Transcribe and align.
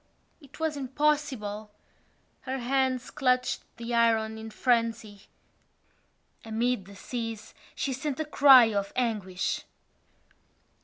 It 0.41 0.59
was 0.59 0.77
impossible. 0.77 1.69
Her 2.39 2.57
hands 2.57 3.11
clutched 3.11 3.61
the 3.77 3.93
iron 3.93 4.39
in 4.39 4.49
frenzy. 4.49 5.27
Amid 6.43 6.85
the 6.85 6.95
seas 6.95 7.53
she 7.75 7.93
sent 7.93 8.19
a 8.19 8.25
cry 8.25 8.73
of 8.73 8.91
anguish! 8.95 9.61